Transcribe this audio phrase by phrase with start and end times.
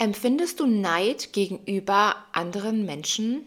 [0.00, 3.44] Empfindest du Neid gegenüber anderen Menschen?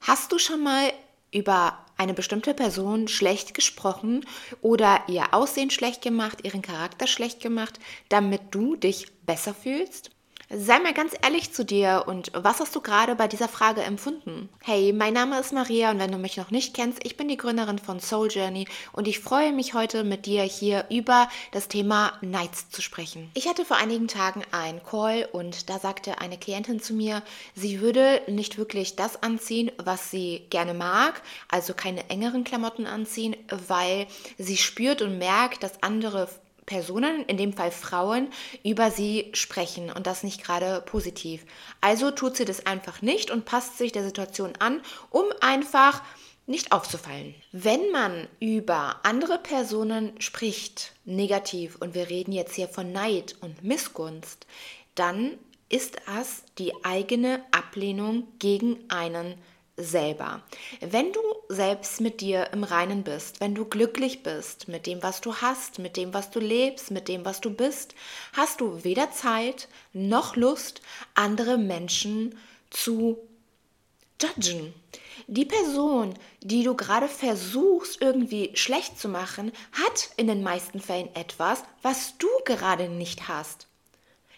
[0.00, 0.92] Hast du schon mal
[1.30, 4.26] über eine bestimmte Person schlecht gesprochen
[4.60, 10.10] oder ihr Aussehen schlecht gemacht, ihren Charakter schlecht gemacht, damit du dich besser fühlst?
[10.56, 14.48] Sei mal ganz ehrlich zu dir und was hast du gerade bei dieser Frage empfunden?
[14.62, 17.36] Hey, mein Name ist Maria und wenn du mich noch nicht kennst, ich bin die
[17.36, 22.12] Gründerin von Soul Journey und ich freue mich heute mit dir hier über das Thema
[22.20, 23.32] Nights zu sprechen.
[23.34, 27.24] Ich hatte vor einigen Tagen einen Call und da sagte eine Klientin zu mir,
[27.56, 33.34] sie würde nicht wirklich das anziehen, was sie gerne mag, also keine engeren Klamotten anziehen,
[33.66, 34.06] weil
[34.38, 36.28] sie spürt und merkt, dass andere
[36.66, 38.28] Personen, in dem Fall Frauen,
[38.62, 41.44] über sie sprechen und das nicht gerade positiv.
[41.80, 46.02] Also tut sie das einfach nicht und passt sich der Situation an, um einfach
[46.46, 47.34] nicht aufzufallen.
[47.52, 53.64] Wenn man über andere Personen spricht, negativ, und wir reden jetzt hier von Neid und
[53.64, 54.46] Missgunst,
[54.94, 59.34] dann ist das die eigene Ablehnung gegen einen
[59.76, 60.42] selber.
[60.80, 65.20] Wenn du selbst mit dir im Reinen bist, wenn du glücklich bist mit dem, was
[65.20, 67.94] du hast, mit dem, was du lebst, mit dem, was du bist,
[68.32, 70.80] hast du weder Zeit noch Lust,
[71.14, 72.38] andere Menschen
[72.70, 73.18] zu
[74.20, 74.74] judgen.
[75.26, 81.14] Die Person, die du gerade versuchst irgendwie schlecht zu machen, hat in den meisten Fällen
[81.14, 83.66] etwas, was du gerade nicht hast.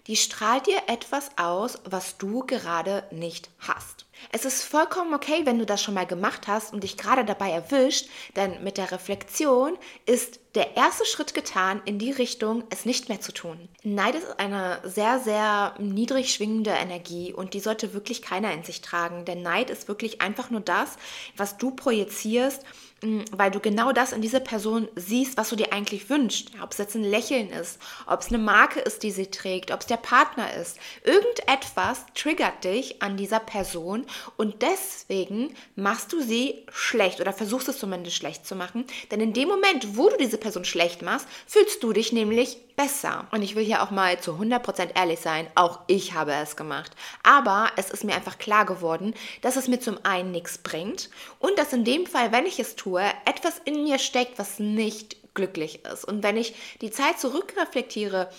[0.07, 4.07] Die strahlt dir etwas aus, was du gerade nicht hast.
[4.33, 7.51] Es ist vollkommen okay, wenn du das schon mal gemacht hast und dich gerade dabei
[7.51, 13.09] erwischt, denn mit der Reflexion ist der erste Schritt getan in die Richtung, es nicht
[13.09, 13.69] mehr zu tun.
[13.83, 18.81] Neid ist eine sehr, sehr niedrig schwingende Energie und die sollte wirklich keiner in sich
[18.81, 20.97] tragen, denn Neid ist wirklich einfach nur das,
[21.37, 22.63] was du projizierst
[23.03, 26.53] weil du genau das in dieser Person siehst, was du dir eigentlich wünschst.
[26.63, 29.81] Ob es jetzt ein Lächeln ist, ob es eine Marke ist, die sie trägt, ob
[29.81, 30.79] es der Partner ist.
[31.05, 34.07] Irgendetwas triggert dich an dieser Person
[34.39, 38.87] und deswegen machst du sie schlecht oder versuchst es zumindest schlecht zu machen.
[39.11, 43.27] Denn in dem Moment, wo du diese Person schlecht machst, fühlst du dich nämlich besser.
[43.31, 46.93] Und ich will hier auch mal zu 100% ehrlich sein, auch ich habe es gemacht.
[47.23, 51.59] Aber es ist mir einfach klar geworden, dass es mir zum einen nichts bringt und
[51.59, 55.85] dass in dem Fall, wenn ich es tue, etwas in mir steckt, was nicht glücklich
[55.85, 56.05] ist.
[56.05, 58.31] Und wenn ich die Zeit zurückreflektiere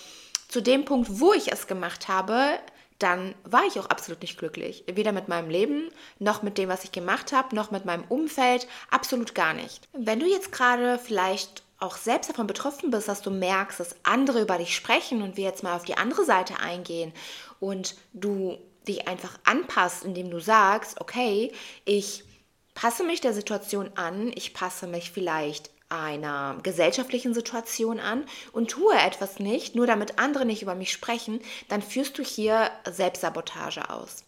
[0.48, 2.58] zu dem Punkt, wo ich es gemacht habe,
[2.98, 4.84] dann war ich auch absolut nicht glücklich.
[4.86, 8.66] Weder mit meinem Leben, noch mit dem, was ich gemacht habe, noch mit meinem Umfeld,
[8.90, 9.88] absolut gar nicht.
[9.92, 14.42] Wenn du jetzt gerade vielleicht auch selbst davon betroffen bist, dass du merkst, dass andere
[14.42, 17.12] über dich sprechen und wir jetzt mal auf die andere Seite eingehen
[17.60, 18.58] und du
[18.88, 21.52] dich einfach anpasst, indem du sagst, okay,
[21.84, 22.24] ich
[22.78, 28.94] passe mich der Situation an, ich passe mich vielleicht einer gesellschaftlichen Situation an und tue
[28.94, 34.22] etwas nicht, nur damit andere nicht über mich sprechen, dann führst du hier Selbstsabotage aus.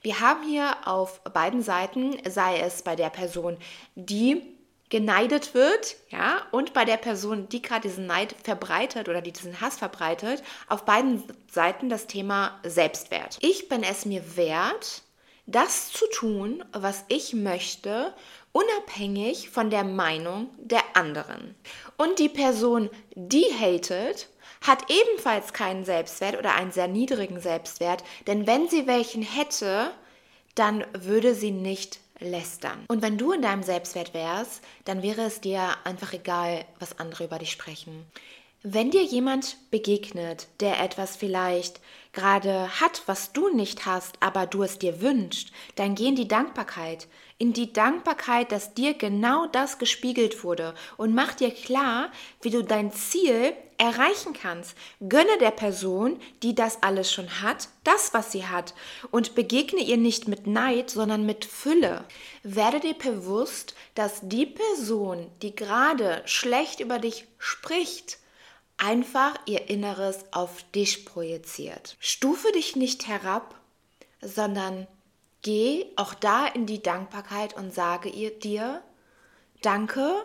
[0.00, 3.56] Wir haben hier auf beiden Seiten, sei es bei der Person,
[3.94, 4.42] die
[4.88, 9.60] geneidet wird, ja, und bei der Person, die gerade diesen Neid verbreitet oder die diesen
[9.60, 13.38] Hass verbreitet, auf beiden Seiten das Thema Selbstwert.
[13.42, 15.02] Ich bin es mir wert,
[15.46, 18.14] das zu tun, was ich möchte,
[18.52, 21.54] unabhängig von der Meinung der anderen.
[21.96, 24.28] Und die Person, die hatet,
[24.60, 29.90] hat ebenfalls keinen Selbstwert oder einen sehr niedrigen Selbstwert, denn wenn sie welchen hätte,
[30.54, 32.84] dann würde sie nicht lästern.
[32.88, 37.24] Und wenn du in deinem Selbstwert wärst, dann wäre es dir einfach egal, was andere
[37.24, 38.06] über dich sprechen.
[38.64, 41.80] Wenn dir jemand begegnet, der etwas vielleicht
[42.12, 46.28] gerade hat, was du nicht hast, aber du es dir wünschst, dann geh in die
[46.28, 47.08] Dankbarkeit,
[47.38, 52.62] in die Dankbarkeit, dass dir genau das gespiegelt wurde und mach dir klar, wie du
[52.62, 54.76] dein Ziel erreichen kannst.
[55.00, 58.74] Gönne der Person, die das alles schon hat, das, was sie hat
[59.10, 62.04] und begegne ihr nicht mit Neid, sondern mit Fülle.
[62.44, 68.21] Werde dir bewusst, dass die Person, die gerade schlecht über dich spricht,
[68.82, 71.96] einfach ihr Inneres auf dich projiziert.
[72.00, 73.54] Stufe dich nicht herab,
[74.20, 74.88] sondern
[75.42, 78.82] geh auch da in die Dankbarkeit und sage ihr dir,
[79.62, 80.24] danke,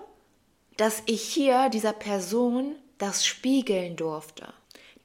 [0.76, 4.52] dass ich hier dieser Person das spiegeln durfte.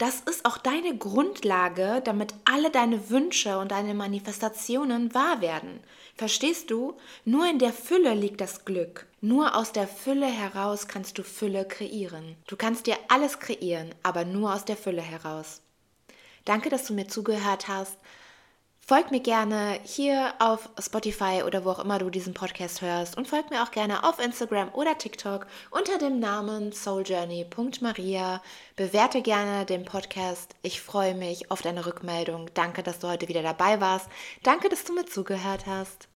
[0.03, 5.79] Das ist auch deine Grundlage, damit alle deine Wünsche und deine Manifestationen wahr werden.
[6.17, 6.97] Verstehst du?
[7.25, 9.07] Nur in der Fülle liegt das Glück.
[9.21, 12.35] Nur aus der Fülle heraus kannst du Fülle kreieren.
[12.49, 15.61] Du kannst dir alles kreieren, aber nur aus der Fülle heraus.
[16.45, 17.97] Danke, dass du mir zugehört hast.
[18.93, 23.27] Folg mir gerne hier auf Spotify oder wo auch immer du diesen Podcast hörst und
[23.27, 28.43] folg mir auch gerne auf Instagram oder TikTok unter dem Namen souljourney.maria.
[28.77, 30.55] Bewerte gerne den Podcast.
[30.61, 32.51] Ich freue mich auf deine Rückmeldung.
[32.53, 34.11] Danke, dass du heute wieder dabei warst.
[34.43, 36.07] Danke, dass du mir zugehört hast.